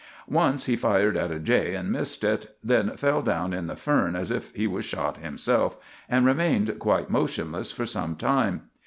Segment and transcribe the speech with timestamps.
[0.27, 4.15] Once he fired at a jay and missed it, then fell down in the fern
[4.15, 5.77] as if he was shot himself,
[6.09, 8.63] and remained quite motionless for some time.